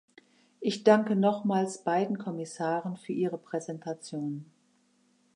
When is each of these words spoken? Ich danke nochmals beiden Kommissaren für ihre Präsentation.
Ich 0.61 0.83
danke 0.83 1.15
nochmals 1.15 1.83
beiden 1.83 2.17
Kommissaren 2.17 2.97
für 2.97 3.13
ihre 3.13 3.37
Präsentation. 3.37 4.45